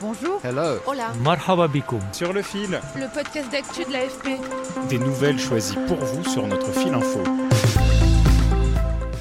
[0.00, 0.40] Bonjour.
[0.44, 0.78] Hello.
[0.86, 1.12] Hola.
[1.22, 2.00] Marhaba bikoum.
[2.12, 4.40] sur le fil, Le podcast d'actu de l'AFP.
[4.88, 7.20] des nouvelles choisies pour vous sur notre fil info.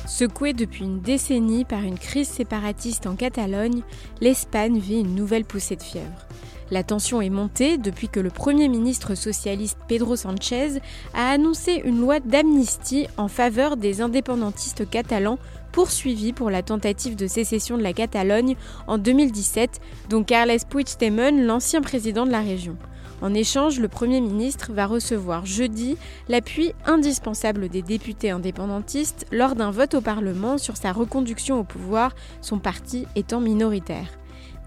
[0.07, 3.81] Secouée depuis une décennie par une crise séparatiste en Catalogne,
[4.21, 6.27] l'Espagne vit une nouvelle poussée de fièvre.
[6.72, 10.82] La tension est montée depuis que le Premier ministre socialiste Pedro Sanchez
[11.16, 15.40] a annoncé une loi d'amnistie en faveur des indépendantistes catalans
[15.72, 18.55] poursuivis pour la tentative de sécession de la Catalogne
[18.86, 22.78] en 2017, dont Carles Puigdemont, l'ancien président de la région.
[23.22, 25.98] En échange, le Premier ministre va recevoir jeudi
[26.30, 32.16] l'appui indispensable des députés indépendantistes lors d'un vote au Parlement sur sa reconduction au pouvoir,
[32.42, 34.20] son parti étant minoritaire.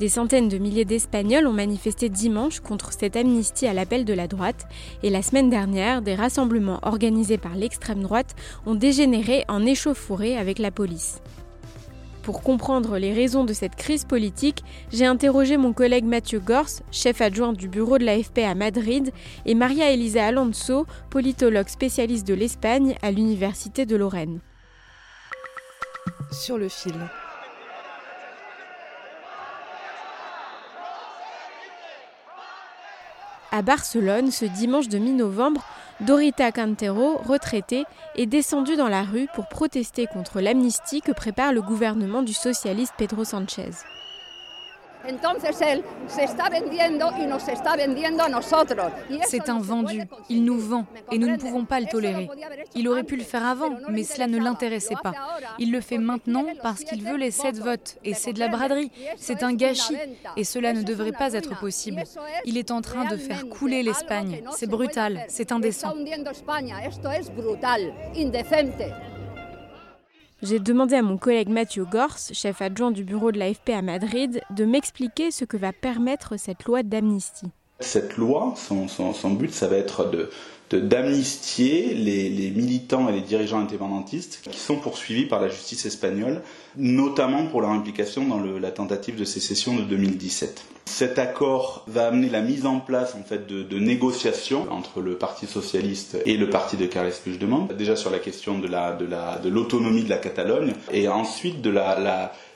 [0.03, 4.27] Des centaines de milliers d'Espagnols ont manifesté dimanche contre cette amnistie à l'appel de la
[4.27, 4.67] droite
[5.05, 8.35] et la semaine dernière, des rassemblements organisés par l'extrême droite
[8.67, 11.23] ont dégénéré en échauffourée avec la police.
[12.25, 17.21] Pour comprendre les raisons de cette crise politique, j'ai interrogé mon collègue Mathieu Gors, chef
[17.21, 19.13] adjoint du bureau de l'AFP à Madrid,
[19.47, 24.41] et Maria Elisa Alonso, politologue spécialiste de l'Espagne à l'Université de Lorraine.
[26.33, 26.93] Sur le fil.
[33.55, 35.63] À Barcelone, ce dimanche de mi-novembre,
[36.01, 37.85] Dorita Cantero, retraitée,
[38.17, 42.95] est descendue dans la rue pour protester contre l'amnistie que prépare le gouvernement du socialiste
[42.97, 43.73] Pedro Sanchez.
[45.07, 48.93] Entonces él se está vendiendo y nos está vendiendo a nosotros.
[49.09, 51.87] Y eso C'est un vendu, il nous vend ¿Me et nous ne pouvons pas le
[51.87, 52.29] tolérer.
[52.75, 55.13] Il aurait pu le faire avant, mais cela ne l'intéressait pas.
[55.59, 57.99] Il le fait maintenant parce qu'il veut les sept votes.
[58.05, 59.97] Et ¿Me c'est de la braderie, c'est es un gâchis.
[60.37, 62.03] et cela ne devrait pas être possible.
[62.45, 64.43] Il est en train de faire couler l'Espagne.
[64.57, 65.95] C'est brutal, c'est indécent.
[70.43, 74.43] J'ai demandé à mon collègue Mathieu Gors, chef adjoint du bureau de l'AFP à Madrid,
[74.51, 77.53] de m'expliquer ce que va permettre cette loi d'amnistie.
[77.83, 80.31] Cette loi, son, but, ça va être de
[80.77, 86.41] d'amnistier les, militants et les dirigeants indépendantistes qui sont poursuivis par la justice espagnole,
[86.77, 90.65] notamment pour leur implication dans la tentative de sécession de 2017.
[90.87, 95.47] Cet accord va amener la mise en place en fait de, négociations entre le Parti
[95.47, 99.39] socialiste et le parti de Carles Puigdemont, déjà sur la question de la de la
[99.39, 101.67] de l'autonomie de la Catalogne et ensuite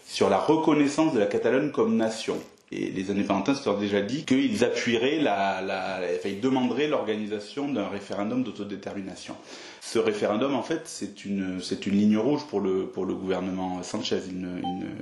[0.06, 2.36] sur la reconnaissance de la Catalogne comme nation.
[2.72, 5.60] Et les indépendantistes ont déjà dit qu'ils appuieraient la,
[6.16, 9.36] enfin, ils demanderaient l'organisation d'un référendum d'autodétermination.
[9.80, 14.20] Ce référendum, en fait, c'est une, ligne rouge pour le, gouvernement Sanchez.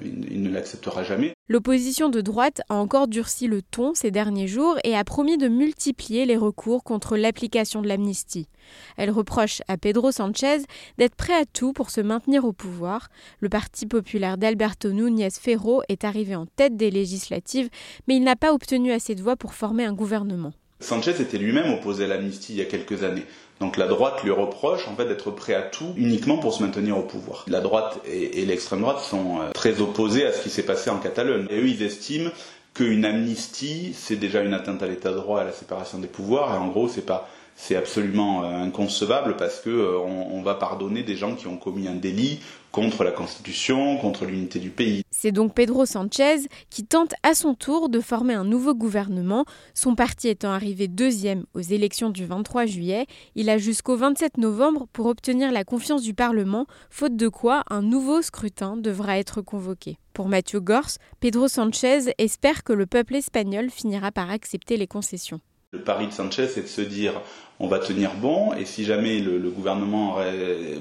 [0.02, 1.33] Il ne l'acceptera jamais.
[1.46, 5.46] L'opposition de droite a encore durci le ton ces derniers jours et a promis de
[5.46, 8.48] multiplier les recours contre l'application de l'amnistie.
[8.96, 10.62] Elle reproche à Pedro Sanchez
[10.96, 13.10] d'être prêt à tout pour se maintenir au pouvoir.
[13.40, 17.68] Le Parti populaire d'Alberto Núñez Ferro est arrivé en tête des législatives,
[18.08, 20.54] mais il n'a pas obtenu assez de voix pour former un gouvernement.
[20.80, 23.26] Sanchez était lui-même opposé à l'amnistie il y a quelques années.
[23.64, 26.98] Donc la droite lui reproche en fait d'être prêt à tout uniquement pour se maintenir
[26.98, 27.46] au pouvoir.
[27.48, 30.98] La droite et, l'extrême droite sont euh, très opposés à ce qui s'est passé en
[30.98, 31.46] Catalogne.
[31.48, 32.28] Et eux, ils estiment
[32.74, 36.54] qu'une amnistie, c'est déjà une atteinte à l'état de droit, à la séparation des pouvoirs.
[36.54, 37.26] Et en gros, c'est pas,
[37.56, 41.88] c'est absolument euh, inconcevable parce que euh, on, va pardonner des gens qui ont commis
[41.88, 45.02] un délit contre la Constitution, contre l'unité du pays.
[45.10, 49.46] C'est donc Pedro Sanchez qui tente à son tour de former un nouveau gouvernement.
[49.72, 53.06] Son parti étant arrivé deuxième aux élections du 23 juillet,
[53.36, 57.80] il a jusqu'au 27 novembre pour obtenir la confiance du Parlement, faute de quoi un
[57.80, 59.96] nouveau scrutin devra être convoqué.
[60.12, 65.40] Pour Mathieu Gors, Pedro Sanchez espère que le peuple espagnol finira par accepter les concessions.
[65.74, 67.14] Le pari de Sanchez, c'est de se dire
[67.60, 70.76] on va tenir bon, et si jamais le, gouvernement euh,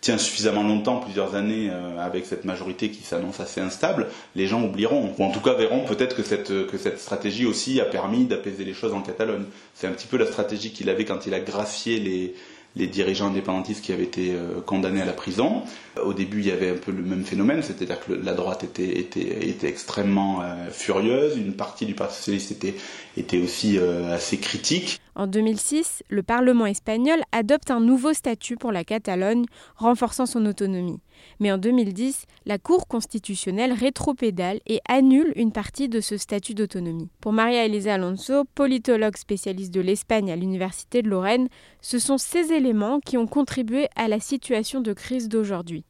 [0.00, 4.62] tient suffisamment longtemps, plusieurs années, euh, avec cette majorité qui s'annonce assez instable, les gens
[4.62, 8.24] oublieront, ou en tout cas verront peut-être que cette, que cette stratégie aussi a permis
[8.24, 9.44] d'apaiser les choses en Catalogne.
[9.74, 12.34] C'est un petit peu la stratégie qu'il avait quand il a gracié les,
[12.76, 14.34] les dirigeants indépendantistes qui avaient été
[14.66, 15.62] condamnés à la prison.
[16.02, 18.98] Au début, il y avait un peu le même phénomène, c'est-à-dire que la droite était,
[18.98, 22.74] était, était extrêmement furieuse, une partie du Parti socialiste était,
[23.16, 25.00] était aussi assez critique.
[25.14, 29.44] En 2006, le Parlement espagnol adopte un nouveau statut pour la Catalogne,
[29.76, 31.00] renforçant son autonomie.
[31.38, 37.10] Mais en 2010, la Cour constitutionnelle rétropédale et annule une partie de ce statut d'autonomie.
[37.20, 41.48] Pour Maria Elisa Alonso, politologue spécialiste de l'Espagne à l'Université de Lorraine,
[41.82, 42.61] ce sont ces éléments
[43.00, 45.84] qui ont contribué à la situation de crise d'aujourd'hui.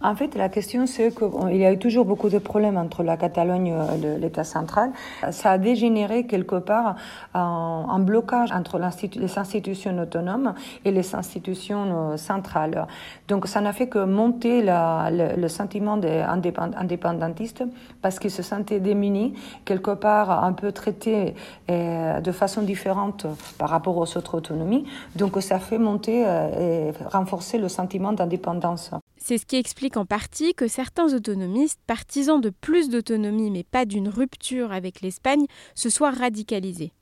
[0.00, 3.16] En fait, la question, c'est qu'il y a eu toujours beaucoup de problèmes entre la
[3.16, 4.92] Catalogne et l'État central.
[5.32, 6.94] Ça a dégénéré quelque part
[7.34, 10.54] en, blocage entre les institutions autonomes
[10.84, 12.86] et les institutions euh, centrales.
[13.26, 17.64] Donc, ça n'a fait que monter le, sentiment des indépendantistes
[18.00, 19.34] parce qu'ils se sentaient démunis,
[19.64, 21.34] quelque part un peu traités
[21.70, 23.26] euh, de façon différente
[23.58, 24.84] par rapport aux autres autonomies.
[25.16, 28.92] Donc, ça fait monter euh, et renforcer le sentiment d'indépendance.
[29.20, 33.84] C'est ce qui explique en partie que certains autonomistes, partisans de plus d'autonomie mais pas
[33.84, 36.92] d'une rupture avec l'Espagne, se soient radicalisés.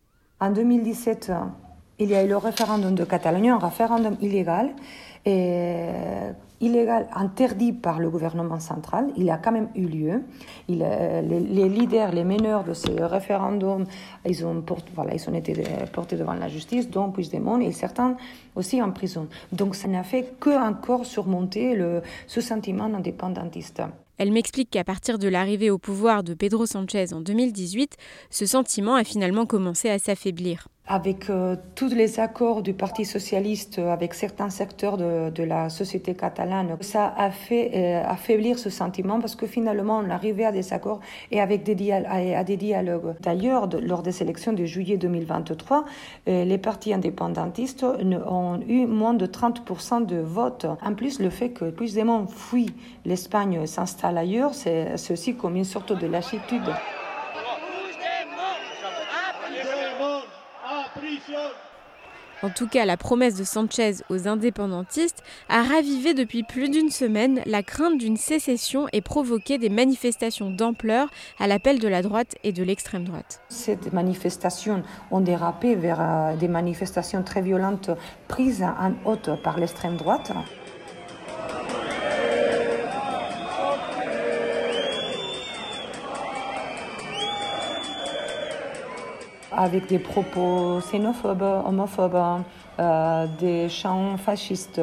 [0.41, 1.33] En 2017,
[1.99, 4.75] il y a eu le référendum de Catalogne, un référendum illégal,
[6.61, 9.11] illégal interdit par le gouvernement central.
[9.17, 10.23] Il a quand même eu lieu.
[10.69, 13.85] Il, euh, les, leaders, les meneurs de ces référendums,
[14.26, 14.64] ils ont,
[14.94, 15.55] voilà, ils ont été
[15.93, 18.17] portés devant la justice, dont Puigdemont, et certains
[18.55, 19.29] aussi en prison.
[19.53, 23.82] Donc ça n'a fait que encore surmonter le, ce sentiment indépendantiste.
[24.19, 27.97] Elle m'explique qu'à partir de l'arrivée au pouvoir de Pedro Sanchez en 2018,
[28.31, 33.79] ce sentiment a finalement commencé à s'affaiblir avec euh, tous les accords du Parti socialiste
[33.79, 39.35] avec certains secteurs de, la société catalane, ça a fait euh, affaiblir ce sentiment parce
[39.35, 41.00] que finalement on arrivait à des accords
[41.31, 43.15] et avec des à, des dialogues.
[43.21, 45.85] D'ailleurs, lors des élections de juillet 2023,
[46.29, 50.67] euh, les partis indépendantistes ont eu moins de 30% de votes.
[50.83, 52.75] En plus, le fait que Puigdemont fuit
[53.05, 56.62] l'Espagne s'installe ailleurs, c'est aussi comme une sorte de lassitude.
[62.43, 67.41] En tout cas, la promesse de Sanchez aux indépendantistes a ravivé depuis plus d'une semaine
[67.47, 71.09] la crainte d'une sécession et provoqué des manifestations d'ampleur
[71.39, 73.41] à l'appel de la droite et de l'extrême droite.
[73.49, 77.91] Ces manifestations ont dérapé vers euh, des manifestations très violentes
[78.29, 80.33] prises en haute par l'extrême droite.
[89.56, 92.43] Avec des propos xénophobes, homophobes,
[92.79, 94.81] euh, des chants fascistes,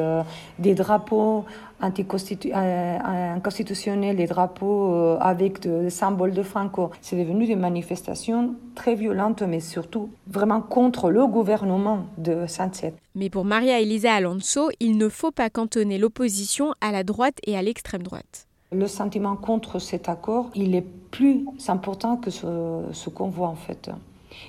[0.58, 1.44] des drapeaux
[1.82, 2.98] euh,
[3.36, 6.90] inconstitutionnels, des drapeaux euh, avec des symboles de Franco.
[7.00, 12.94] C'est devenu des manifestations très violentes, mais surtout vraiment contre le gouvernement de Sanchez.
[13.14, 17.56] Mais pour Maria Elisa Alonso, il ne faut pas cantonner l'opposition à la droite et
[17.56, 18.46] à l'extrême droite.
[18.72, 23.56] Le sentiment contre cet accord, il est plus important que ce, ce qu'on voit en
[23.56, 23.90] fait.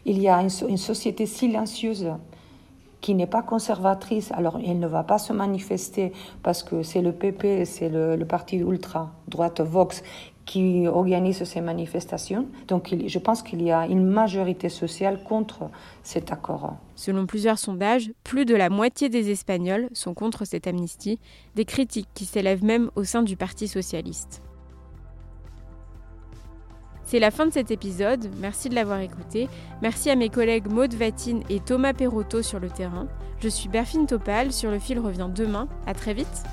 [0.06, 2.12] Il y a une, société silencieuse
[3.02, 6.12] qui n'est pas conservatrice, alors elle ne va pas se manifester
[6.42, 10.04] parce que c'est le PP, c'est le, parti ultra-droite Vox
[10.46, 12.48] qui organise ces manifestations.
[12.68, 15.70] Donc je pense qu'il y a une majorité sociale contre
[16.04, 16.76] cet accord.
[16.96, 21.20] Selon plusieurs sondages, plus de la moitié des Espagnols sont contre cette amnistie,
[21.56, 24.42] des critiques qui s'élèvent même au sein du Parti socialiste.
[27.16, 29.48] C'est la fin de cet épisode, merci de l'avoir écouté.
[29.82, 33.08] Merci à mes collègues Maude Vatine et Thomas Perotto sur le terrain.
[33.40, 35.70] Je suis Berfine Topal, sur le fil revient demain.
[35.88, 36.44] À très vite.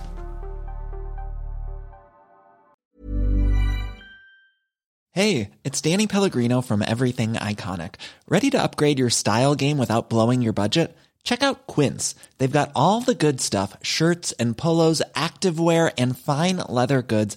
[5.11, 7.97] Hey, it's Danny Pellegrino from Everything Iconic.
[8.29, 10.97] Ready to upgrade your style game without blowing your budget?
[11.25, 12.15] Check out Quince.
[12.39, 17.37] They've got all the good stuff, shirts and polos, activewear and fine leather goods